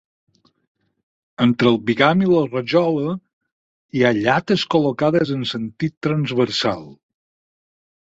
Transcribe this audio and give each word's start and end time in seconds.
Entre 1.45 1.69
el 1.73 1.77
bigam 1.89 2.23
i 2.25 2.31
la 2.31 2.41
rajola 2.55 3.13
hi 3.99 4.03
ha 4.09 4.13
llates 4.23 4.67
col·locades 4.75 5.37
en 5.39 5.49
sentit 5.55 5.99
transversal. 6.11 6.87